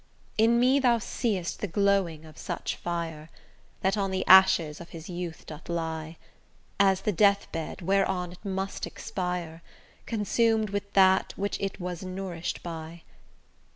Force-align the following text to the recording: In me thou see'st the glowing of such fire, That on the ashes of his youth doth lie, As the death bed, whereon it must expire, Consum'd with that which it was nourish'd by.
In 0.35 0.59
me 0.59 0.79
thou 0.79 0.97
see'st 0.97 1.59
the 1.59 1.67
glowing 1.67 2.25
of 2.25 2.35
such 2.35 2.75
fire, 2.75 3.29
That 3.81 3.97
on 3.97 4.09
the 4.09 4.25
ashes 4.25 4.81
of 4.81 4.89
his 4.89 5.09
youth 5.11 5.45
doth 5.45 5.69
lie, 5.69 6.17
As 6.79 7.01
the 7.01 7.11
death 7.11 7.51
bed, 7.51 7.83
whereon 7.83 8.31
it 8.31 8.43
must 8.43 8.87
expire, 8.87 9.61
Consum'd 10.07 10.71
with 10.71 10.93
that 10.93 11.33
which 11.37 11.59
it 11.61 11.79
was 11.79 12.01
nourish'd 12.01 12.63
by. 12.63 13.03